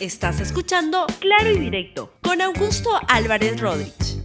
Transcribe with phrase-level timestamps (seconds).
[0.00, 4.22] Estás escuchando Claro y Directo con Augusto Álvarez Rodríguez.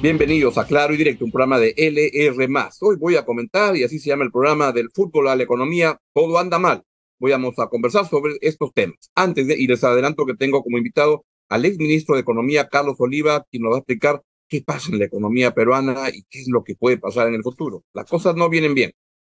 [0.00, 2.48] Bienvenidos a Claro y Directo, un programa de LR.
[2.80, 5.98] Hoy voy a comentar, y así se llama el programa del fútbol a la economía,
[6.12, 6.84] todo anda mal.
[7.18, 9.10] Vamos a conversar sobre estos temas.
[9.16, 12.94] Antes de, y les adelanto que tengo como invitado al ex ministro de Economía, Carlos
[13.00, 16.48] Oliva, quien nos va a explicar qué pasa en la economía peruana y qué es
[16.48, 17.82] lo que puede pasar en el futuro.
[17.94, 18.92] Las cosas no vienen bien.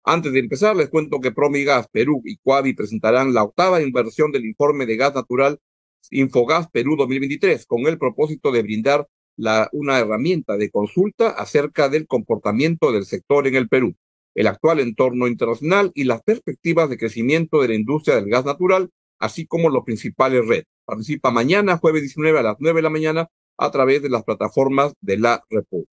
[0.08, 4.46] Antes de empezar, les cuento que Promigas Perú y Coavi presentarán la octava inversión del
[4.46, 5.58] informe de gas natural
[6.12, 9.08] Infogas Perú 2023, con el propósito de brindar
[9.72, 13.96] una herramienta de consulta acerca del comportamiento del sector en el Perú,
[14.36, 18.90] el actual entorno internacional y las perspectivas de crecimiento de la industria del gas natural,
[19.18, 20.66] así como los principales redes.
[20.84, 24.94] Participa mañana, jueves 19 a las 9 de la mañana, a través de las plataformas
[25.00, 25.90] de la República.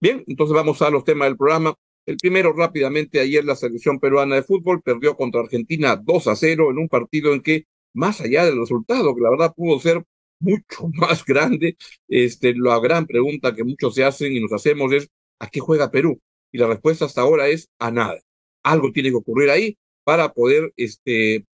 [0.00, 1.76] Bien, entonces vamos a los temas del programa.
[2.06, 6.70] El primero, rápidamente, ayer la selección peruana de fútbol perdió contra Argentina 2 a 0
[6.70, 10.04] en un partido en que, más allá del resultado, que la verdad pudo ser
[10.38, 11.76] mucho más grande.
[12.08, 15.90] Este, la gran pregunta que muchos se hacen y nos hacemos es, ¿a qué juega
[15.90, 16.20] Perú?
[16.52, 18.20] Y la respuesta hasta ahora es a nada.
[18.62, 21.46] Algo tiene que ocurrir ahí para poder, este,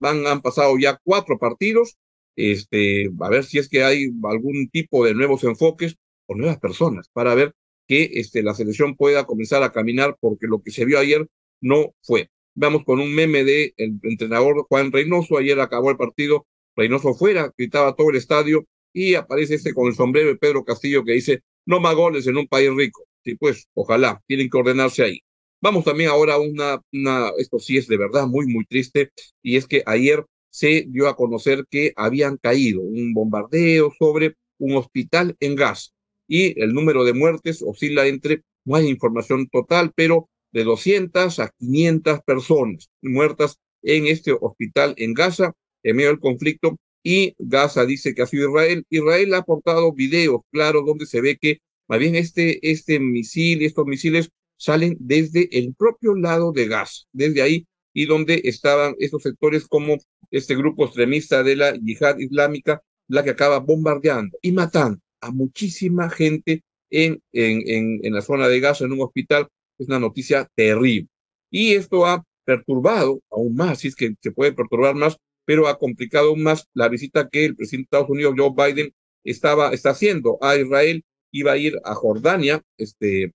[0.00, 1.96] van, han pasado ya cuatro partidos,
[2.36, 7.08] este, a ver si es que hay algún tipo de nuevos enfoques o nuevas personas
[7.12, 7.54] para ver
[7.92, 11.28] que este, la selección pueda comenzar a caminar porque lo que se vio ayer
[11.60, 12.30] no fue.
[12.54, 17.52] Vamos con un meme de el entrenador Juan Reynoso, ayer acabó el partido Reynoso fuera,
[17.54, 21.42] gritaba todo el estadio y aparece este con el sombrero de Pedro Castillo que dice,
[21.66, 23.04] no más goles en un país rico.
[23.26, 25.18] Sí, pues, ojalá, tienen que ordenarse ahí.
[25.60, 29.10] Vamos también ahora a una, una, esto sí es de verdad muy, muy triste,
[29.42, 34.76] y es que ayer se dio a conocer que habían caído un bombardeo sobre un
[34.76, 35.92] hospital en gas
[36.28, 41.50] y el número de muertes oscila entre, no hay información total, pero de 200 a
[41.58, 48.14] 500 personas muertas en este hospital en Gaza en medio del conflicto y Gaza dice
[48.14, 48.84] que ha sido Israel.
[48.90, 53.86] Israel ha aportado videos claros donde se ve que más bien este, este misil, estos
[53.86, 59.66] misiles salen desde el propio lado de Gaza, desde ahí y donde estaban estos sectores
[59.66, 59.96] como
[60.30, 66.10] este grupo extremista de la yihad islámica, la que acaba bombardeando y matando a muchísima
[66.10, 69.48] gente en, en, en, la zona de Gaza, en un hospital.
[69.78, 71.08] Es una noticia terrible.
[71.50, 75.78] Y esto ha perturbado aún más, si es que se puede perturbar más pero ha
[75.78, 78.94] complicado aún más la visita que el presidente de Estados Unidos, Joe Biden,
[79.24, 81.04] estaba, está haciendo a Israel.
[81.32, 83.32] Iba a ir a Jordania este,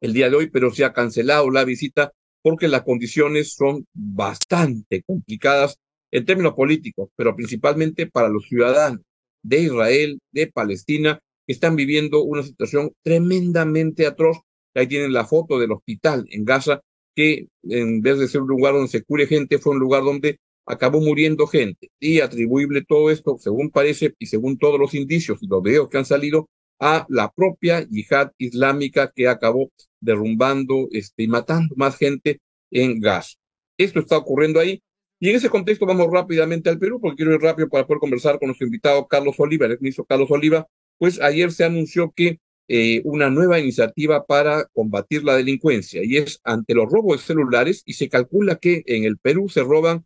[0.00, 2.12] el día de hoy, pero se ha cancelado la visita
[2.42, 5.78] porque las condiciones son bastante complicadas
[6.10, 9.00] en términos políticos, pero principalmente para los ciudadanos
[9.42, 14.38] de Israel, de Palestina, que están viviendo una situación tremendamente atroz.
[14.74, 16.80] Ahí tienen la foto del hospital en Gaza,
[17.14, 20.38] que en vez de ser un lugar donde se cure gente, fue un lugar donde
[20.66, 25.46] acabó muriendo gente y atribuible todo esto, según parece y según todos los indicios y
[25.46, 26.48] los videos que han salido,
[26.78, 29.70] a la propia yihad islámica que acabó
[30.00, 32.40] derrumbando este, y matando más gente
[32.72, 33.38] en gas.
[33.78, 34.82] Esto está ocurriendo ahí.
[35.22, 38.40] Y en ese contexto vamos rápidamente al Perú, porque quiero ir rápido para poder conversar
[38.40, 40.66] con nuestro invitado Carlos Oliva, el ministro Carlos Oliva.
[40.98, 46.40] Pues ayer se anunció que eh, una nueva iniciativa para combatir la delincuencia y es
[46.42, 50.04] ante los robos de celulares y se calcula que en el Perú se roban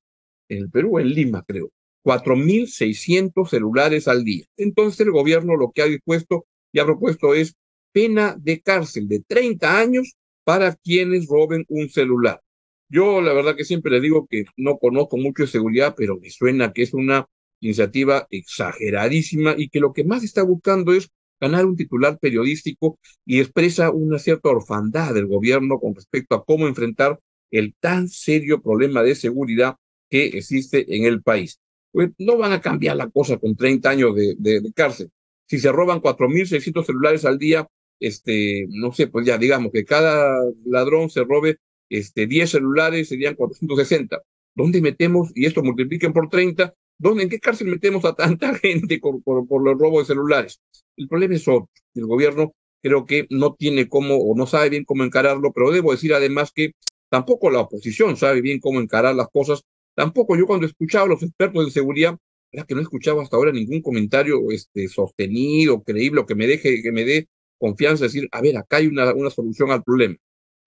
[0.51, 1.71] en el Perú, en Lima, creo,
[2.05, 4.45] 4.600 celulares al día.
[4.59, 7.55] Entonces el gobierno lo que ha dispuesto y ha propuesto es
[7.91, 12.43] pena de cárcel de 30 años para quienes roben un celular.
[12.89, 16.31] Yo la verdad que siempre le digo que no conozco mucho de seguridad, pero me
[16.31, 17.27] suena que es una
[17.61, 21.11] iniciativa exageradísima y que lo que más está buscando es
[21.41, 26.67] ganar un titular periodístico y expresa una cierta orfandad del gobierno con respecto a cómo
[26.69, 27.19] enfrentar
[27.51, 29.77] el tan serio problema de seguridad
[30.09, 31.61] que existe en el país.
[31.93, 35.11] Pues no van a cambiar la cosa con 30 años de, de, cárcel.
[35.47, 37.67] Si se roban 4.600 celulares al día,
[38.01, 41.59] este, no sé, pues ya digamos que cada ladrón se robe
[41.89, 44.23] este, 10 celulares, serían 460.
[44.55, 48.99] ¿Dónde metemos, y esto multipliquen por 30, ¿dónde, en qué cárcel metemos a tanta gente
[48.99, 50.61] por, por, por los robos de celulares?
[50.97, 51.69] El problema es otro.
[51.95, 55.93] El gobierno creo que no tiene cómo o no sabe bien cómo encararlo, pero debo
[55.93, 56.73] decir además que
[57.09, 59.63] tampoco la oposición sabe bien cómo encarar las cosas
[59.97, 62.19] Tampoco yo cuando escuchaba a los expertos de seguridad,
[62.53, 66.93] era que no escuchaba hasta ahora ningún comentario este, sostenido, creíble, que me deje, que
[66.93, 67.29] me dé
[67.59, 70.17] confianza, decir, a ver, acá hay una, una solución al problema.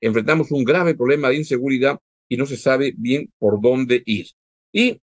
[0.01, 4.27] Enfrentamos un grave problema de inseguridad y no se sabe bien por dónde ir.
[4.71, 5.01] Y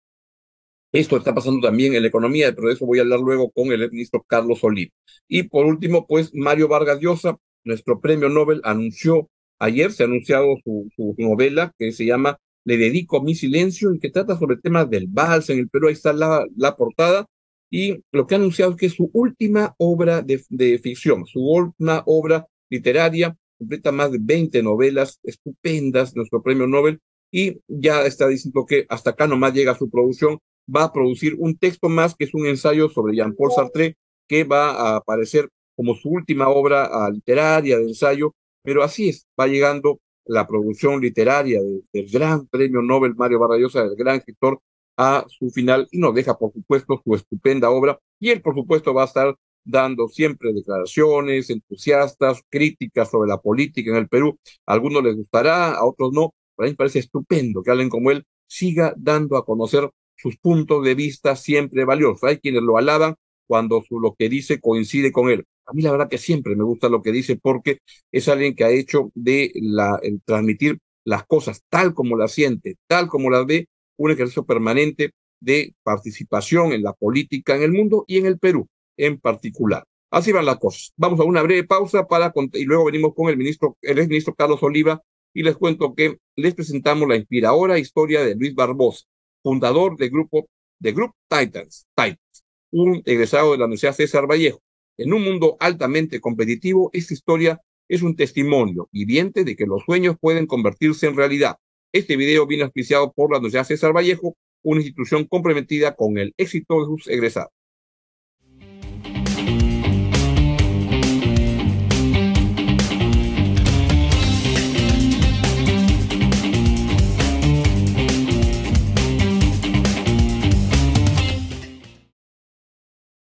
[0.92, 3.72] esto está pasando también en la economía, pero de eso voy a hablar luego con
[3.72, 4.92] el ministro Carlos Oliva.
[5.26, 10.56] Y por último, pues Mario Vargas Llosa, nuestro premio Nobel, anunció, ayer se ha anunciado
[10.62, 14.90] su, su novela que se llama Le dedico mi silencio y que trata sobre temas
[14.90, 15.88] del vals en el Perú.
[15.88, 17.26] Ahí está la, la portada.
[17.70, 21.40] Y lo que ha anunciado es que es su última obra de, de ficción, su
[21.40, 27.00] última obra literaria, completa más de 20 novelas estupendas, nuestro premio Nobel,
[27.30, 30.38] y ya está diciendo que hasta acá nomás llega su producción,
[30.74, 33.96] va a producir un texto más que es un ensayo sobre Jean-Paul Sartre,
[34.28, 39.26] que va a aparecer como su última obra ah, literaria de ensayo, pero así es,
[39.38, 41.60] va llegando la producción literaria
[41.92, 44.60] del gran premio Nobel Mario Vargallosa, del gran escritor,
[44.96, 47.98] a su final y nos deja, por supuesto, su estupenda obra.
[48.20, 53.90] Y él, por supuesto, va a estar dando siempre declaraciones entusiastas, críticas sobre la política
[53.90, 54.38] en el Perú.
[54.66, 56.34] A algunos les gustará, a otros no.
[56.54, 60.84] Para mí me parece estupendo que alguien como él siga dando a conocer sus puntos
[60.84, 62.22] de vista siempre valiosos.
[62.24, 63.14] Hay quienes lo alaban
[63.46, 65.44] cuando lo que dice coincide con él.
[65.66, 67.78] A mí la verdad que siempre me gusta lo que dice porque
[68.10, 72.76] es alguien que ha hecho de la, el transmitir las cosas tal como las siente,
[72.86, 78.04] tal como las ve, un ejercicio permanente de participación en la política en el mundo
[78.06, 78.68] y en el Perú
[79.02, 79.84] en particular.
[80.10, 80.92] Así van las cosas.
[80.96, 84.62] Vamos a una breve pausa para y luego venimos con el ministro, el exministro Carlos
[84.62, 85.02] Oliva
[85.34, 89.06] y les cuento que les presentamos la inspiradora historia de Luis Barbosa,
[89.42, 94.60] fundador del grupo de Group Titans, Titans, un egresado de la Universidad César Vallejo.
[94.98, 100.16] En un mundo altamente competitivo, esta historia es un testimonio viviente de que los sueños
[100.20, 101.56] pueden convertirse en realidad.
[101.92, 106.80] Este video viene auspiciado por la Universidad César Vallejo, una institución comprometida con el éxito
[106.80, 107.50] de sus egresados.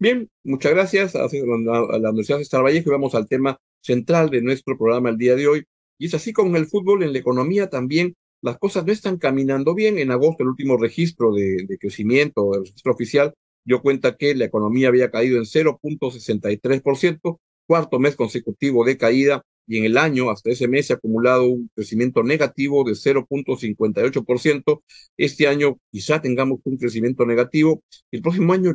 [0.01, 4.79] Bien, muchas gracias a la Universidad de Vallejo y vamos al tema central de nuestro
[4.79, 5.65] programa el día de hoy.
[5.99, 9.19] Y es así como en el fútbol, en la economía también, las cosas no están
[9.19, 9.99] caminando bien.
[9.99, 14.89] En agosto, el último registro de, crecimiento, el registro oficial, dio cuenta que la economía
[14.89, 20.67] había caído en 0.63%, cuarto mes consecutivo de caída, y en el año, hasta ese
[20.67, 24.83] mes, se ha acumulado un crecimiento negativo de 0.58%.
[25.17, 27.85] Este año quizá tengamos un crecimiento negativo.
[28.11, 28.75] El próximo año,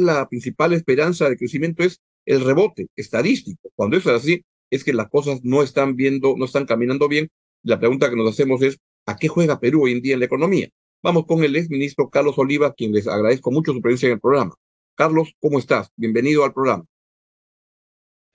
[0.00, 3.70] la principal esperanza de crecimiento es el rebote estadístico.
[3.76, 7.28] Cuando eso es así, es que las cosas no están viendo, no están caminando bien.
[7.62, 10.26] La pregunta que nos hacemos es, ¿A qué juega Perú hoy en día en la
[10.26, 10.68] economía?
[11.02, 14.54] Vamos con el exministro Carlos Oliva, quien les agradezco mucho su presencia en el programa.
[14.94, 15.90] Carlos, ¿cómo estás?
[15.96, 16.84] Bienvenido al programa.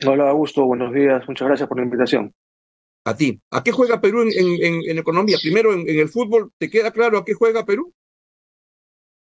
[0.06, 0.66] Hola, Augusto.
[0.66, 1.28] Buenos días.
[1.28, 2.34] Muchas gracias por la invitación.
[3.06, 3.40] A ti.
[3.52, 5.38] ¿A qué juega Perú en, economía?
[5.42, 7.94] Primero, en, el fútbol, ¿te queda claro a qué juega Perú?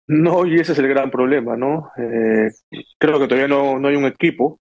[0.07, 1.91] No, y ese es el gran problema, ¿no?
[1.97, 2.51] Eh,
[2.97, 4.59] creo que todavía no, no hay un equipo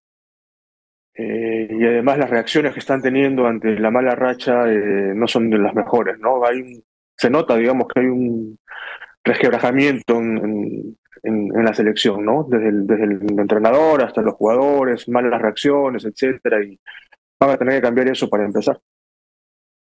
[1.15, 5.51] eh, y además las reacciones que están teniendo ante la mala racha eh, no son
[5.51, 6.45] de las mejores, ¿no?
[6.45, 6.83] Hay
[7.17, 8.59] se nota, digamos, que hay un
[9.23, 10.60] resquebrajamiento en, en,
[11.23, 12.47] la selección, ¿no?
[12.49, 16.79] Desde el, desde el entrenador hasta los jugadores, malas reacciones, etcétera, y
[17.39, 18.81] van a tener que cambiar eso para empezar.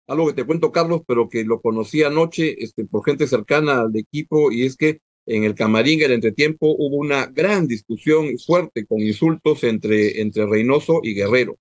[0.06, 3.96] Algo que te cuento, Carlos, pero que lo conocí anoche este, por gente cercana al
[3.96, 9.00] equipo, y es que en el camarín, el entretiempo, hubo una gran discusión fuerte con
[9.00, 11.56] insultos entre, entre Reynoso y Guerrero.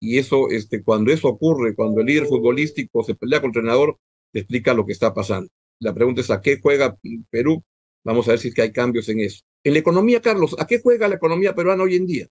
[0.00, 3.98] Y eso, este, cuando eso ocurre, cuando el líder futbolístico se pelea con el entrenador,
[4.32, 5.50] te explica lo que está pasando.
[5.80, 6.96] La pregunta es, ¿a qué juega
[7.28, 7.62] Perú?
[8.04, 9.42] Vamos a ver si es que hay cambios en eso.
[9.62, 12.26] En la economía, Carlos, ¿a qué juega la economía peruana hoy en día?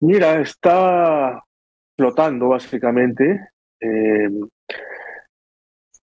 [0.00, 1.42] Mira, está
[1.96, 3.48] flotando básicamente.
[3.80, 4.30] Eh,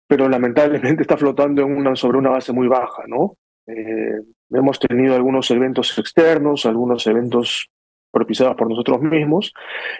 [0.06, 3.36] pero lamentablemente está flotando sobre una base muy baja, ¿no?
[3.66, 7.68] Eh, hemos tenido algunos eventos externos, algunos eventos
[8.16, 9.52] propiciados por nosotros mismos,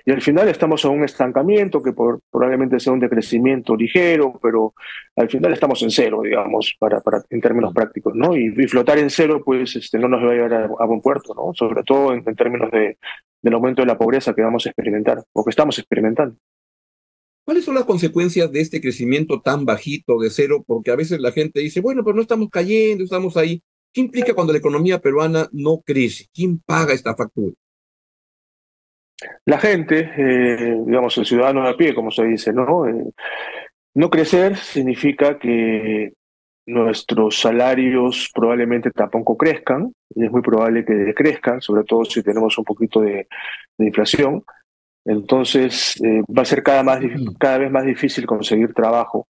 [0.07, 4.73] y al final estamos en un estancamiento que por, probablemente sea un decrecimiento ligero, pero
[5.17, 8.35] al final estamos en cero, digamos, para, para, en términos prácticos, ¿no?
[8.35, 11.53] Y, flotar en cero, pues este, no nos va a llevar a, buen puerto, ¿no?
[11.53, 12.97] Sobre todo en, en términos de,
[13.43, 16.37] del aumento de la pobreza que vamos a experimentar, o que estamos experimentando.
[17.45, 20.65] ¿Cuáles son las consecuencias de este crecimiento tan bajito de cero?
[20.67, 23.63] Porque a veces la gente dice, bueno, pero no estamos cayendo, estamos ahí.
[23.93, 26.27] ¿Qué implica cuando la economía peruana no crece?
[26.35, 27.55] ¿Quién paga esta factura?
[29.45, 32.87] La gente, eh, digamos, el ciudadano de a pie, como se dice, ¿no?
[32.87, 33.13] Eh,
[33.95, 36.13] no crecer significa que
[36.67, 42.59] nuestros salarios probablemente tampoco crezcan, y es muy probable que decrezcan, sobre todo si tenemos
[42.59, 43.27] un poquito de
[43.79, 44.45] inflación.
[45.07, 47.01] Entonces eh, va a ser cada, más,
[47.39, 49.27] cada vez más difícil conseguir trabajo.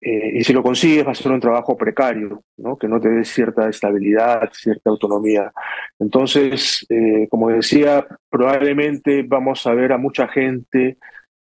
[0.00, 2.76] Eh, y si lo consigues va a ser un trabajo precario, ¿no?
[2.78, 5.52] que no te dé cierta estabilidad, cierta autonomía.
[5.98, 10.98] Entonces, eh, como decía, probablemente vamos a ver a mucha gente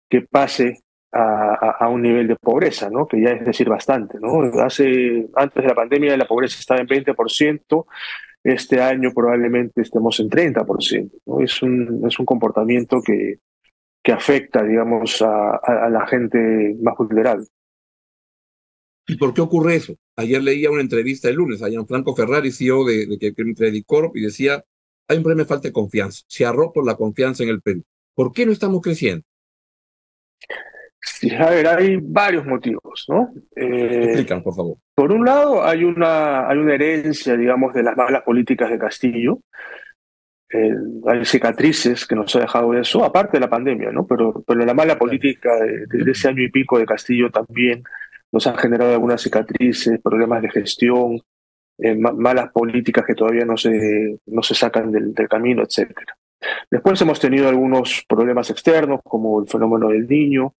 [0.09, 0.81] que pase
[1.11, 3.07] a, un nivel de pobreza, ¿no?
[3.07, 4.17] que ya es decir bastante.
[4.19, 4.41] ¿no?
[4.61, 7.85] Hace, antes de la pandemia la pobreza estaba en 20%,
[8.43, 11.11] este año probablemente estemos en 30%.
[11.25, 11.39] ¿no?
[11.39, 13.39] Es, un, es un comportamiento que,
[14.03, 17.45] que afecta, digamos, a, a, la gente más vulnerable.
[19.07, 19.95] ¿Y por qué ocurre eso?
[20.15, 24.21] Ayer leía una entrevista el lunes a Gianfranco Ferrari, CEO de, de, de Corp, y
[24.21, 24.63] decía,
[25.07, 26.23] hay un problema falta de confianza.
[26.27, 27.83] Se ha roto la confianza en el Perú.
[28.15, 29.23] ¿Por qué no estamos creciendo?
[31.01, 33.31] Sí, a ver, hay varios motivos, ¿no?
[33.55, 34.77] Eh, Explican, por favor.
[34.95, 39.39] Por un lado, hay una, hay una herencia, digamos, de las malas políticas de Castillo.
[40.51, 40.73] Eh,
[41.07, 44.07] hay cicatrices que nos ha dejado eso, aparte de la pandemia, ¿no?
[44.07, 47.83] Pero, pero la mala política de, ese año y pico de Castillo también
[48.35, 51.21] nos han generado algunas cicatrices, problemas de gestión,
[51.77, 56.17] eh, malas políticas que todavía no se, no se sacan del, camino, etcétera.
[56.69, 60.53] Después hemos tenido algunos problemas externos, como el fenómeno del niño,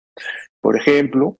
[0.61, 1.37] por ejemplo,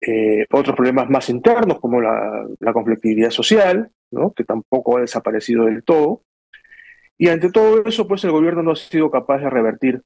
[0.00, 4.32] eh, otros problemas más internos, como la, conflictividad social, ¿no?
[4.32, 6.22] que tampoco ha desaparecido del todo.
[7.16, 10.02] Y ante todo eso, pues el gobierno no ha sido capaz de revertir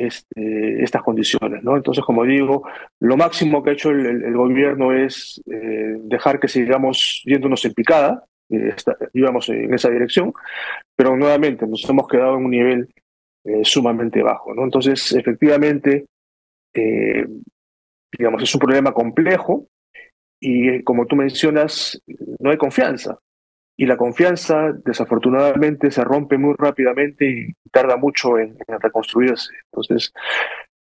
[0.00, 1.62] este, estas condiciones.
[1.62, 1.76] ¿no?
[1.76, 2.66] Entonces, como digo,
[3.00, 8.24] lo máximo que ha hecho el, gobierno es eh, dejar que sigamos yéndonos en picada,
[8.48, 8.74] eh,
[9.12, 10.32] íbamos en esa dirección,
[10.96, 12.88] pero nuevamente nos hemos quedado en un nivel
[13.44, 14.54] eh, sumamente bajo.
[14.54, 14.64] ¿no?
[14.64, 16.06] Entonces, efectivamente,
[18.16, 19.66] digamos, es un problema complejo
[20.40, 22.00] y como tú mencionas,
[22.38, 23.18] no hay confianza.
[23.80, 29.54] Y la confianza, desafortunadamente, se rompe muy rápidamente y tarda mucho en, reconstruirse.
[29.72, 30.12] Entonces,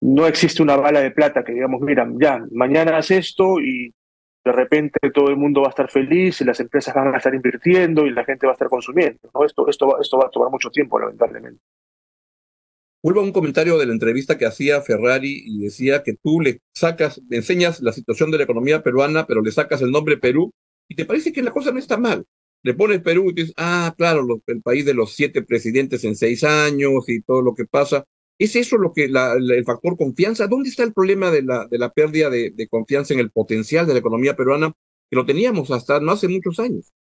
[0.01, 3.93] no existe una bala de plata que digamos, mira, ya, mañana haz esto y
[4.43, 7.35] de repente todo el mundo va a estar feliz y las empresas van a estar
[7.35, 9.21] invirtiendo y la gente va a estar consumiendo.
[9.35, 9.45] ¿no?
[9.45, 11.61] Esto, esto, esto va a tomar mucho tiempo, lamentablemente.
[13.03, 16.61] Vuelvo a un comentario de la entrevista que hacía Ferrari y decía que tú le
[16.75, 20.51] sacas, le enseñas la situación de la economía peruana, pero le sacas el nombre Perú
[20.89, 22.25] y te parece que la cosa no está mal.
[22.63, 26.45] Le pones Perú y dices, ah, claro, el país de los siete presidentes en seis
[26.45, 28.05] años y todo lo que pasa.
[28.39, 30.47] ¿Es eso lo que el factor confianza?
[30.47, 33.93] ¿Dónde está el problema de la, de la pérdida de, confianza en el potencial de
[33.93, 34.73] la economía peruana
[35.11, 36.93] que lo teníamos hasta no hace muchos años?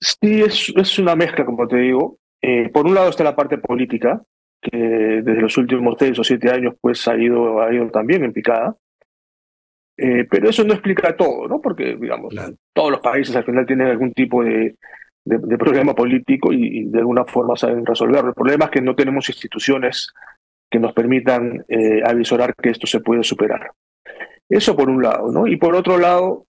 [0.00, 2.18] Sí, es, es una mezcla, como te digo.
[2.42, 4.22] Eh, por un lado está la parte política,
[4.60, 8.32] que desde los últimos seis o siete años pues ha ido, ha ido también en
[8.32, 8.76] picada.
[9.96, 11.60] Eh, pero eso no explica todo, ¿no?
[11.60, 12.34] Porque, digamos,
[12.72, 14.76] todos los países al final tienen algún tipo de,
[15.24, 18.30] de, problema político y, de alguna forma saben resolverlo.
[18.30, 20.12] El problema es que no tenemos instituciones
[20.70, 23.70] que nos permitan eh, avisorar que esto se puede superar.
[24.48, 25.46] Eso por un lado, ¿no?
[25.46, 26.46] Y por otro lado,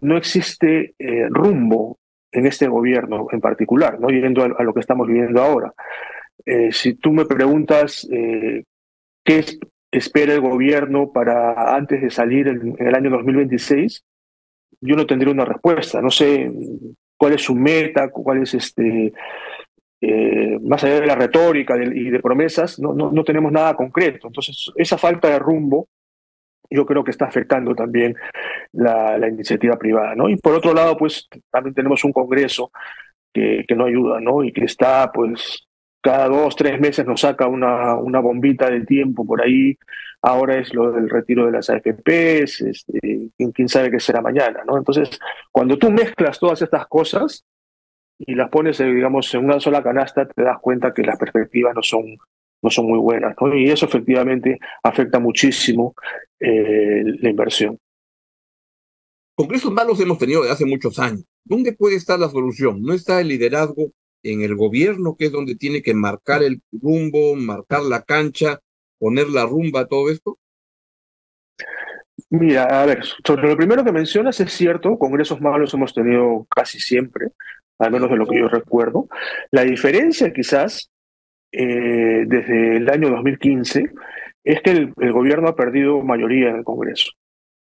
[0.00, 0.94] no existe
[1.30, 1.98] rumbo
[2.34, 4.08] en este gobierno en particular, ¿no?
[4.08, 5.72] yendo a, lo que estamos viviendo ahora.
[6.44, 8.64] Eh, si tú me preguntas eh,
[9.24, 9.44] qué
[9.96, 14.04] espera el gobierno para antes de salir en, el año 2026,
[14.80, 16.00] yo no tendría una respuesta.
[16.00, 16.50] No sé
[17.16, 19.12] cuál es su meta, cuál es este.
[20.00, 24.26] Eh, más allá de la retórica y de promesas, no, no, no tenemos nada concreto.
[24.26, 25.88] Entonces, esa falta de rumbo
[26.70, 28.16] yo creo que está afectando también
[28.72, 30.28] la, iniciativa privada, ¿no?
[30.28, 32.70] Y por otro lado, pues también tenemos un Congreso
[33.32, 34.42] que, que no ayuda, ¿no?
[34.42, 35.66] Y que está, pues,
[36.04, 39.78] cada dos, tres meses nos saca una, bombita de tiempo por ahí.
[40.20, 44.76] Ahora es lo del retiro de las AFPs, este, quién, sabe qué será mañana, ¿no?
[44.76, 45.18] Entonces,
[45.50, 47.46] cuando tú mezclas todas estas cosas
[48.18, 51.74] y las pones, eh, digamos, en una sola canasta, te das cuenta que las perspectivas
[51.74, 52.18] no son,
[52.62, 53.34] no son muy buenas.
[53.40, 53.54] ¿no?
[53.56, 55.94] Y eso efectivamente afecta muchísimo
[56.38, 57.78] eh, la inversión.
[59.34, 61.24] Congresos malos hemos tenido desde hace muchos años.
[61.44, 62.82] ¿Dónde puede estar la solución?
[62.82, 63.90] ¿No está el liderazgo
[64.24, 68.58] en el gobierno, que es donde tiene que marcar el rumbo, marcar la cancha,
[68.98, 70.38] poner la rumba todo esto?
[72.30, 76.80] Mira, a ver, sobre lo primero que mencionas es cierto, congresos malos hemos tenido casi
[76.80, 77.28] siempre,
[77.78, 79.08] al menos de lo que yo recuerdo.
[79.50, 80.90] La diferencia quizás
[81.52, 83.92] eh, desde el año 2015
[84.42, 87.12] es que el, gobierno ha perdido mayoría en el Congreso.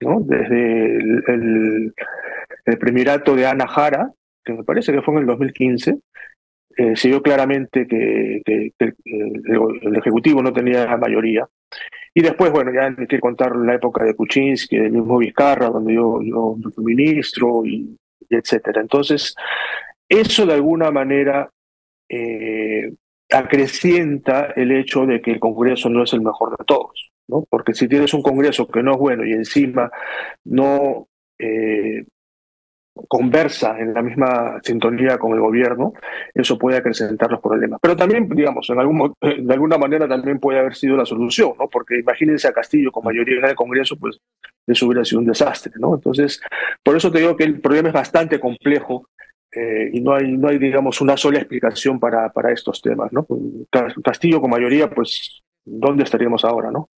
[0.01, 0.19] ¿no?
[0.21, 1.93] Desde el,
[2.65, 4.11] el, primerato de Ana Jara,
[4.43, 5.99] que me parece que fue en el 2015,
[6.77, 11.47] eh, se vio claramente que, el, Ejecutivo no tenía mayoría.
[12.13, 16.21] Y después, bueno, ya hay que contar la época de Kuczynski, del mismo Vizcarra, yo,
[16.21, 17.97] yo fui ministro, y,
[18.29, 18.81] y, etcétera.
[18.81, 19.33] Entonces,
[20.09, 21.49] eso de alguna manera
[22.09, 22.93] eh,
[23.31, 27.45] acrecienta el hecho de que el Congreso no es el mejor de todos, ¿no?
[27.49, 29.89] Porque si tienes un Congreso que no es bueno y encima
[30.43, 31.07] no,
[31.39, 32.03] eh,
[33.07, 35.93] conversa en la misma sintonía con el gobierno,
[36.33, 37.79] eso puede acrecentar los problemas.
[37.81, 41.67] Pero también, digamos, en algún, de alguna manera también puede haber sido la solución, ¿no?
[41.69, 44.19] Porque imagínense a Castillo con mayoría en el Congreso, pues
[44.67, 45.95] eso hubiera sido un desastre, ¿no?
[45.95, 46.41] Entonces,
[46.83, 49.07] por eso te digo que el problema es bastante complejo
[49.53, 53.25] eh, y no hay, no hay, digamos, una sola explicación para, para estos temas, ¿no?
[54.03, 56.89] Castillo con mayoría, pues, ¿dónde estaríamos ahora, no?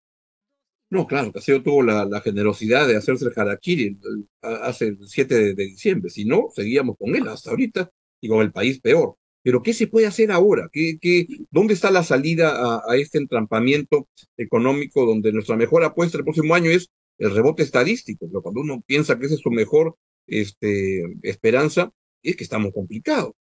[0.94, 3.98] No, claro, Castillo tuvo la, generosidad de hacerse el harakiri
[4.42, 6.12] hace el 7 de, diciembre.
[6.12, 7.90] Si no, seguíamos con él hasta ahorita
[8.22, 9.16] y con el país peor.
[9.42, 10.70] Pero ¿qué se puede hacer ahora?
[10.72, 14.08] ¿Qué, dónde está la salida a, este entrampamiento
[14.38, 18.28] económico donde nuestra mejor apuesta el próximo año es el rebote estadístico?
[18.28, 19.96] Pero cuando uno piensa que esa es su mejor
[20.28, 23.32] este, esperanza, es que estamos complicados.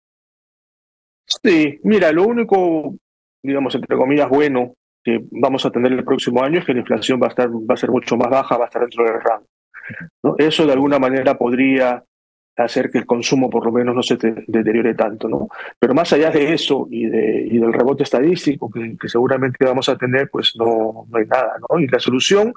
[1.27, 2.97] Sí, mira, lo único,
[3.43, 7.21] digamos, entre comillas, bueno que vamos a tener el próximo año es que la inflación
[7.21, 9.47] va a, estar, va a ser mucho más baja, va a estar dentro del rango.
[10.23, 10.35] ¿no?
[10.39, 12.03] Eso de alguna manera podría
[12.57, 14.17] hacer que el consumo por lo menos no se
[14.47, 15.29] deteriore tanto.
[15.29, 15.49] ¿no?
[15.79, 19.97] Pero más allá de eso y, de, y del rebote estadístico que, seguramente vamos a
[19.97, 21.55] tener, pues no, no hay nada.
[21.69, 21.81] ¿no?
[21.81, 22.53] Y la solución,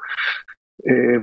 [0.84, 1.20] eh,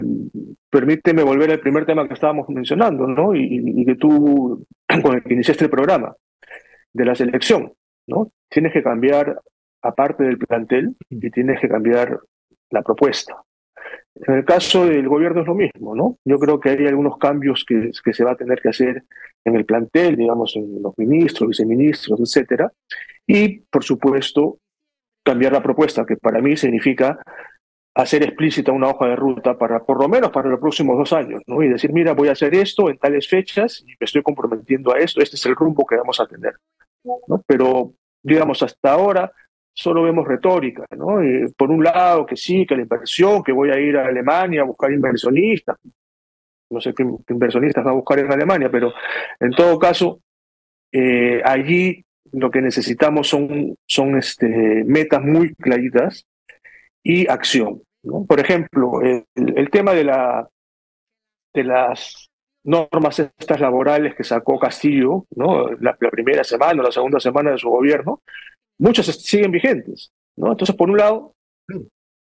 [0.71, 3.35] permíteme volver al primer tema que estábamos mencionando ¿no?
[3.35, 4.67] y, y que tú,
[5.03, 6.17] con el que iniciaste el programa,
[6.93, 7.73] de la selección.
[8.07, 8.33] ¿no?
[8.49, 9.41] Tienes que cambiar
[9.83, 12.21] aparte del plantel y tienes que cambiar
[12.71, 13.43] la propuesta.
[14.15, 16.19] En el caso del gobierno es lo mismo, ¿no?
[16.25, 19.05] Yo creo que hay algunos cambios que, que se va a tener que hacer
[19.45, 22.71] en el plantel, digamos, en los ministros, viceministros, etcétera,
[23.27, 24.59] y, por supuesto,
[25.25, 27.23] cambiar la propuesta, que para mí significa
[27.95, 31.43] hacer explícita una hoja de ruta para, por lo menos para los próximos dos años,
[31.47, 31.63] ¿no?
[31.63, 34.99] Y decir, mira, voy a hacer esto en tales fechas y me estoy comprometiendo a
[34.99, 36.55] esto, este es el rumbo que vamos a tener,
[37.05, 37.43] ¿no?
[37.47, 39.33] Pero, digamos, hasta ahora
[39.75, 41.19] solo vemos retórica, ¿no?
[41.57, 44.67] por un lado, que sí, que la inversión, que voy a ir a Alemania a
[44.67, 45.79] buscar inversionistas.
[46.71, 48.93] No sé qué, inversionistas va a buscar en Alemania, pero
[49.41, 50.21] en todo caso,
[50.91, 56.27] eh, allí lo que necesitamos son, son este, metas muy claritas
[57.03, 57.83] y acción.
[58.03, 58.25] ¿no?
[58.27, 60.49] Por ejemplo, el, tema de, la,
[61.55, 62.31] de las
[62.65, 65.71] normas estas laborales que sacó Castillo, ¿no?
[65.73, 68.23] la primera semana o la segunda semana de su gobierno,
[68.79, 70.13] muchas siguen vigentes.
[70.37, 70.53] ¿no?
[70.53, 71.35] Entonces, por un lado,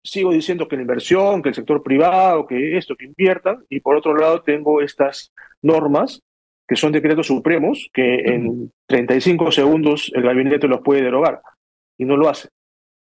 [0.04, 3.95] sigo diciendo que la inversión, que el sector privado, que esto, que inviertan, y por
[3.95, 6.21] otro lado tengo estas normas
[6.67, 11.41] que son decretos supremos, que en 35 segundos el gabinete los puede derogar,
[11.97, 12.49] y no lo hace.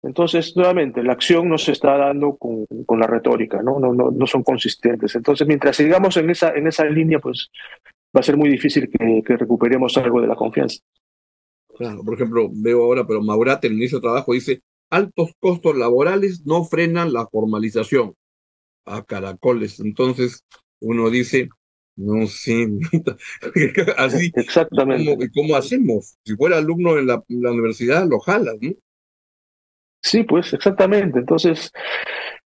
[0.02, 3.80] Entonces, nuevamente, la acción no se está dando con, con la retórica, ¿no?
[3.80, 4.10] No, ¿no?
[4.10, 5.14] no son consistentes.
[5.16, 7.50] Entonces, mientras sigamos en esa, en esa línea, pues
[8.14, 10.80] va a ser muy difícil que, que recuperemos algo de la confianza.
[11.76, 16.46] Claro, por ejemplo, veo ahora, pero Maurate, el ministro de Trabajo, dice, altos costos laborales
[16.46, 18.14] no frenan la formalización.
[18.86, 19.80] A caracoles.
[19.80, 20.44] Entonces,
[20.80, 21.48] uno dice,
[21.96, 22.68] no sé,
[23.96, 24.30] así.
[24.34, 25.30] Exactamente.
[25.34, 26.16] ¿cómo, hacemos?
[26.24, 28.72] Si fuera alumno en la, universidad, lo jalas, ¿no?
[30.02, 31.18] Sí, pues exactamente.
[31.18, 31.72] Entonces,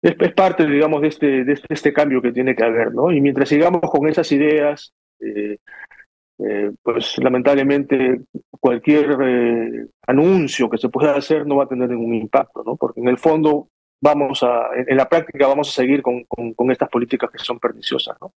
[0.01, 3.11] es, es parte, digamos, de este, de este, este, cambio que tiene que haber, ¿no?
[3.11, 5.59] Y mientras sigamos con esas ideas, eh,
[6.39, 8.21] eh, pues lamentablemente
[8.61, 12.77] cualquier eh, anuncio que se pueda hacer no va a tener ningún impacto, ¿no?
[12.77, 13.69] Porque en el fondo
[14.01, 18.17] vamos a, en, la práctica vamos a seguir con, con, estas políticas que son perniciosas,
[18.21, 18.33] ¿no?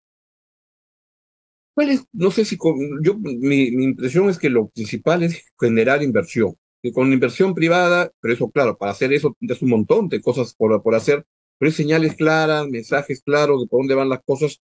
[2.12, 2.58] no sé si
[3.02, 6.54] yo mi, impresión es que lo principal es generar inversión.
[6.82, 10.54] Que con inversión privada, pero eso claro, para hacer eso es un montón de cosas
[10.54, 11.26] por, por hacer,
[11.58, 14.60] pero hay señales claras, mensajes claros de por dónde van las cosas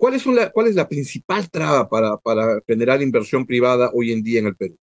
[0.00, 4.22] ¿Cuál es, la, ¿Cuál es la principal traba para, para generar inversión privada hoy en
[4.22, 4.74] día en el Perú?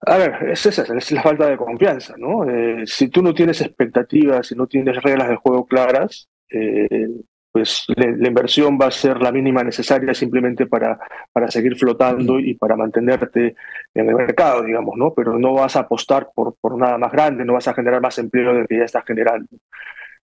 [0.00, 2.48] A ver, es esa, es la falta de confianza, ¿no?
[2.48, 7.10] Eh, si tú no tienes expectativas, si no tienes reglas de juego claras, eh,
[7.52, 10.98] pues la, inversión va a ser la mínima necesaria simplemente para,
[11.32, 13.54] para seguir flotando y para mantenerte
[13.92, 15.12] en el mercado, digamos, ¿no?
[15.12, 18.16] Pero no vas a apostar por, por nada más grande, no vas a generar más
[18.16, 19.48] empleo del que ya estás generando.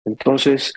[0.05, 0.73] Entonces,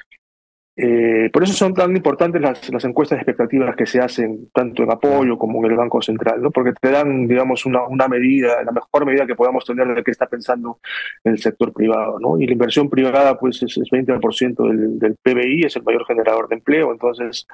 [0.80, 4.84] eh, por eso son tan importantes las, las, encuestas de expectativas que se hacen tanto
[4.84, 6.52] en apoyo como en el Banco Central, ¿no?
[6.52, 10.12] porque te dan, digamos, una, una medida, la mejor medida que podamos tener de qué
[10.12, 10.78] está pensando
[11.24, 12.20] el sector privado.
[12.20, 12.40] ¿no?
[12.40, 16.46] Y la inversión privada pues es, es 20% del, del, PBI, es el mayor generador
[16.46, 17.48] de empleo, entonces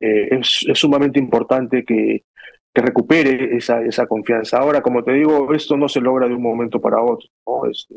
[0.00, 2.24] eh, es, es, sumamente importante que,
[2.74, 4.58] que recupere esa, esa confianza.
[4.58, 7.28] Ahora, como te digo, esto no se logra de un momento para otro.
[7.46, 7.70] ¿no?
[7.70, 7.94] Este,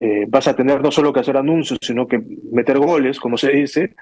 [0.00, 3.50] eh, vas a tener no solo que hacer anuncios, sino que meter goles, como se
[3.52, 3.94] dice,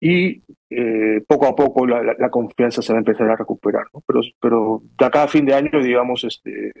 [0.00, 3.84] y eh, poco a poco la, la, confianza se va a empezar a recuperar.
[3.94, 4.02] ¿no?
[4.06, 6.72] Pero, pero de acá a fin de año, digamos, este,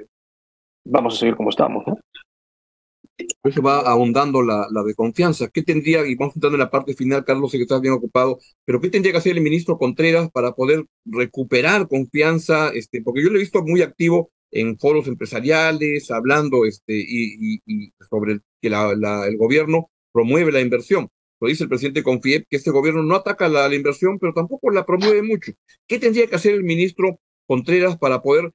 [0.84, 1.84] vamos a seguir como estamos.
[1.86, 1.98] ¿no?
[3.44, 5.48] Eso va ahondando la, la de confianza.
[5.48, 8.80] ¿Qué tendría, y vamos entrando en la parte final, Carlos, que estás bien ocupado, pero
[8.80, 12.70] qué tendría que hacer el ministro Contreras para poder recuperar confianza?
[12.74, 17.92] Este, porque yo lo he visto muy activo en foros empresariales, hablando este, y, y,
[18.08, 21.08] sobre que el gobierno promueve la inversión.
[21.40, 24.86] Lo dice el presidente Confiep, que este gobierno no ataca la, inversión, pero tampoco la
[24.86, 25.52] promueve mucho.
[25.86, 28.52] ¿Qué tendría que hacer el ministro Contreras para poder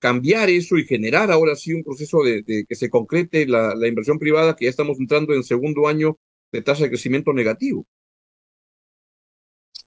[0.00, 4.18] cambiar eso y generar ahora sí un proceso de, que se concrete la, la, inversión
[4.18, 6.16] privada, que ya estamos entrando en segundo año
[6.50, 7.86] de tasa de crecimiento negativo.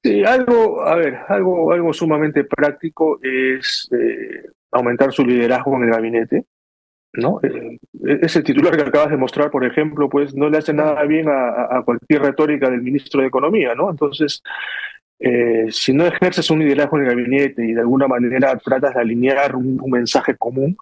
[0.03, 5.91] Sí, algo, a ver, algo, algo sumamente práctico es eh, aumentar su liderazgo en el
[5.91, 6.45] gabinete.
[7.13, 7.39] ¿no?
[7.43, 7.79] Eh,
[8.21, 11.77] ese titular que acabas de mostrar, por ejemplo, pues no le hace nada bien a,
[11.77, 13.91] a cualquier retórica del ministro de Economía, ¿no?
[13.91, 14.41] Entonces,
[15.19, 19.01] eh, si no ejerces un liderazgo en el gabinete y de alguna manera tratas de
[19.01, 20.75] alinear un, un mensaje común,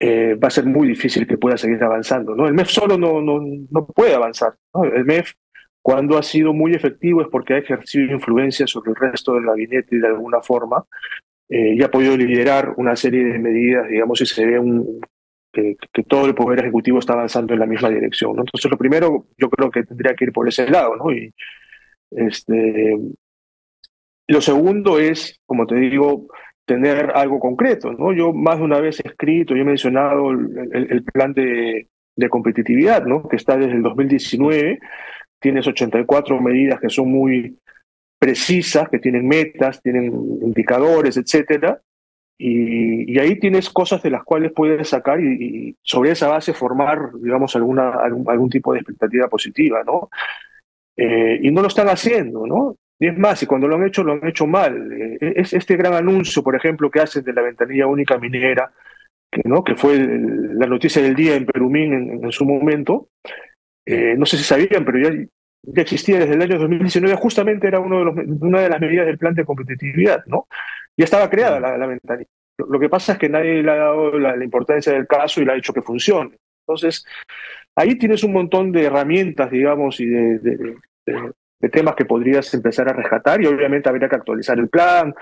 [0.00, 2.34] eh, va a ser muy difícil que pueda seguir avanzando.
[2.34, 2.46] ¿no?
[2.46, 4.54] El MEF solo no, no, no puede avanzar.
[4.74, 4.84] ¿no?
[4.84, 5.32] El MEF,
[5.80, 9.98] cuando ha sido muy efectivo, es porque ha ejercido influencia sobre el resto del gabinete
[9.98, 10.84] de alguna forma
[11.48, 15.00] eh, y ha podido liderar una serie de medidas, digamos, y se ve un,
[15.52, 18.38] que, todo el poder ejecutivo está avanzando en la misma dirección.
[18.38, 21.12] Entonces, lo primero, yo creo que tendría que ir por ese lado, ¿no?
[21.12, 21.32] Y
[22.10, 22.96] este,
[24.28, 26.28] lo segundo es, como te digo,
[26.64, 27.92] tener algo concreto.
[27.92, 28.12] ¿no?
[28.12, 33.04] Yo más de una vez he escrito y he mencionado el, plan de, de, competitividad,
[33.04, 33.28] ¿no?
[33.28, 34.80] que está desde el 2019.
[35.38, 37.58] Tienes 84 medidas que son muy
[38.18, 40.06] precisas, que tienen metas, tienen
[40.42, 41.80] indicadores, etcétera.
[42.38, 47.56] Y, ahí tienes cosas de las cuales puedes sacar y, sobre esa base formar, digamos,
[47.56, 50.10] alguna, algún, algún tipo de expectativa positiva, ¿no?
[50.96, 52.76] Eh, y no lo están haciendo, ¿no?
[52.98, 54.90] Y es más, y cuando lo han hecho, lo han hecho mal.
[55.20, 58.72] Es este gran anuncio, por ejemplo, que hacen de la ventanilla única minera,
[59.30, 59.62] que, ¿no?
[59.62, 63.08] que fue la noticia del día en Perumín en, en su momento.
[63.84, 65.10] Eh, no sé si sabían, pero ya,
[65.66, 69.06] ya, existía desde el año 2019, justamente era uno de los, una de las medidas
[69.06, 70.46] del plan de competitividad, ¿no?
[70.96, 72.30] Ya estaba creada la, la ventanilla.
[72.58, 75.52] Lo, que pasa es que nadie le ha dado la, importancia del caso y le
[75.52, 76.36] ha hecho que funcione.
[76.66, 77.04] Entonces,
[77.74, 80.76] ahí tienes un montón de herramientas, digamos, y de,
[81.58, 85.14] de temas que podrías empezar a rescatar y obviamente habría que actualizar el plan,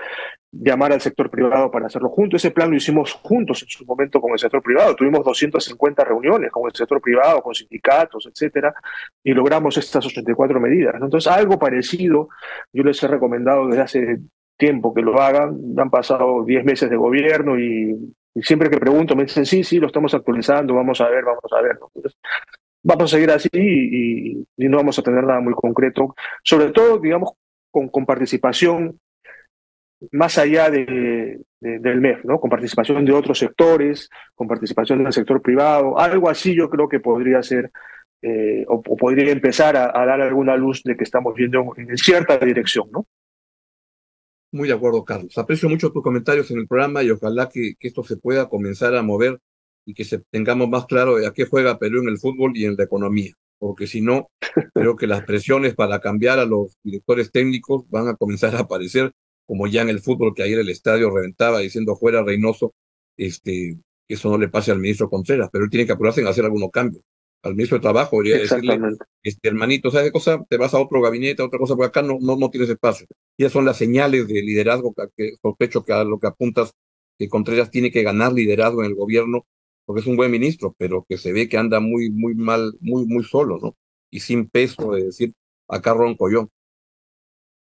[0.51, 2.43] llamar al sector privado para hacerlo juntos.
[2.43, 4.95] Ese plan lo hicimos juntos en su momento con el sector privado.
[4.95, 8.73] Tuvimos 250 reuniones con el sector privado, con sindicatos, etcétera,
[9.23, 10.95] y logramos estas 84 medidas.
[11.01, 12.29] Entonces, algo parecido
[12.73, 14.19] yo les he recomendado desde hace
[14.57, 15.57] tiempo que lo hagan.
[15.77, 19.87] Han pasado 10 meses de gobierno y, siempre que pregunto me dicen, sí, sí, lo
[19.87, 21.79] estamos actualizando, vamos a ver, vamos a ver.
[22.85, 27.31] Vamos a seguir así y, no vamos a tener nada muy concreto, sobre todo, digamos,
[27.71, 28.99] con, participación
[30.11, 32.39] más allá de, de, del MEF, ¿no?
[32.39, 36.99] con participación de otros sectores, con participación del sector privado, algo así yo creo que
[36.99, 37.71] podría ser
[38.21, 42.87] eh, o, podría empezar a, dar alguna luz de que estamos viendo en cierta dirección.
[42.91, 43.07] ¿no?
[44.51, 45.37] Muy de acuerdo, Carlos.
[45.37, 49.01] Aprecio mucho tus comentarios en el programa y ojalá que esto se pueda comenzar a
[49.01, 49.39] mover
[49.85, 52.65] y que se, tengamos más claro de a qué juega Perú en el fútbol y
[52.65, 54.29] en la economía, porque si no,
[54.73, 59.11] creo que las presiones para cambiar a los directores técnicos van a comenzar a aparecer,
[59.45, 62.73] como ya en el fútbol, que ayer el estadio reventaba diciendo fuera Reynoso,
[63.15, 66.27] este, que eso no le pase al ministro Contreras, pero él tiene que apurarse en
[66.27, 67.03] hacer algunos cambios.
[67.43, 68.79] Al ministro de Trabajo debería decirle,
[69.21, 70.43] este, hermanito, ¿sabes qué cosa?
[70.49, 73.05] Te vas a otro gabinete, a otra cosa, porque acá no, no, no tienes espacio.
[73.37, 76.71] Y esas son las señales de liderazgo que, que sospecho que a lo que apuntas,
[77.19, 79.45] que Contreras tiene que ganar liderazgo en el gobierno
[79.85, 83.05] porque es un buen ministro, pero que se ve que anda muy, muy mal, muy,
[83.05, 83.75] muy solo, ¿no?
[84.09, 85.33] Y sin peso de decir,
[85.67, 86.49] acá ronco yo.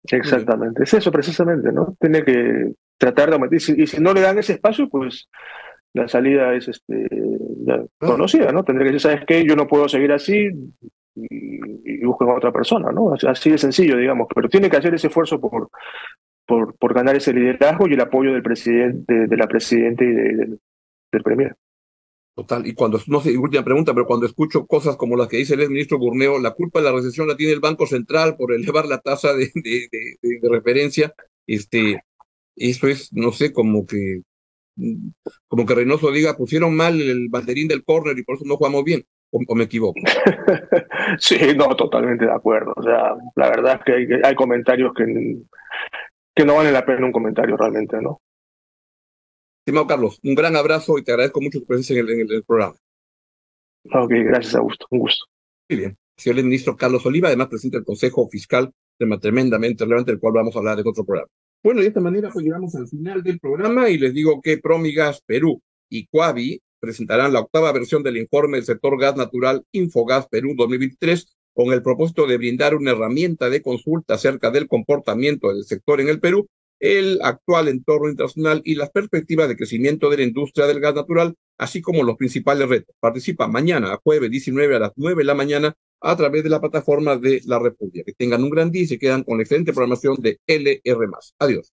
[0.06, 1.96] Exactamente, es eso precisamente, ¿no?
[2.00, 5.30] Tiene que tratar de aumentar, y si, y si no le dan ese espacio, pues
[5.94, 7.08] la salida es este,
[7.66, 8.64] ya conocida, ¿no?
[8.64, 9.46] Tendría que decir, ¿sabes qué?
[9.46, 10.50] Yo no puedo seguir así
[11.16, 13.14] y, y busquen a otra persona, ¿no?
[13.14, 15.70] Así de sencillo, digamos, pero tiene que hacer ese esfuerzo por,
[16.46, 20.24] por, por ganar ese liderazgo y el apoyo del presidente, de la presidenta y de,
[20.36, 20.58] de,
[21.12, 21.56] del premier.
[22.36, 25.54] Total, y cuando, no sé, última pregunta, pero cuando escucho cosas como las que dice
[25.54, 28.88] el ministro Burneo, la culpa de la recesión la tiene el Banco Central por elevar
[28.88, 31.14] la tasa de, de, referencia,
[31.46, 32.02] este,
[32.56, 34.22] eso es, no sé, como que,
[35.48, 38.84] como que Reynoso diga, pusieron mal el banderín del córner y por eso no jugamos
[38.84, 40.00] bien, o, o me equivoco.
[41.20, 45.06] sí, no, totalmente de acuerdo, o sea, la verdad es que hay, hay comentarios que,
[46.34, 48.22] que no valen la pena un comentario realmente, ¿no?
[49.66, 52.32] Estimado Carlos, un gran abrazo y te agradezco mucho tu presencia en el, en el,
[52.32, 52.76] en el programa.
[53.94, 54.86] Ok, gracias, Augusto.
[54.90, 55.26] Un gusto.
[55.70, 55.98] Muy bien.
[56.18, 60.54] Señor ministro Carlos Oliva, además presidente del Consejo Fiscal, tema tremendamente relevante, del cual vamos
[60.54, 61.30] a hablar en otro programa.
[61.64, 65.22] Bueno, de esta manera pues llegamos al final del programa y les digo que Promigas
[65.26, 70.56] Perú y Coavi presentarán la octava versión del informe del sector gas natural Infogas Perú
[70.58, 76.02] 2023 con el propósito de brindar una herramienta de consulta acerca del comportamiento del sector
[76.02, 76.50] en el Perú,
[76.84, 81.34] el actual entorno internacional y las perspectivas de crecimiento de la industria del gas natural,
[81.58, 82.94] así como los principales retos.
[83.00, 87.16] Participa mañana, jueves 19 a las 9 de la mañana, a través de la plataforma
[87.16, 88.04] de la República.
[88.06, 91.08] Que tengan un gran día y se quedan con la excelente programación de LR.
[91.40, 91.72] Adiós.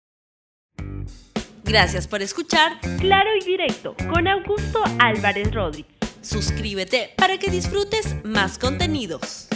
[1.65, 5.93] Gracias por escuchar Claro y Directo con Augusto Álvarez Rodríguez.
[6.23, 9.49] Suscríbete para que disfrutes más contenidos.